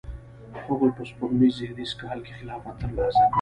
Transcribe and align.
هغوی 0.67 0.91
په 0.97 1.03
سپوږمیز 1.09 1.53
زیږدیز 1.59 1.91
کال 2.01 2.19
کې 2.25 2.33
خلافت 2.39 2.75
ترلاسه 2.81 3.19
کړ. 3.25 3.29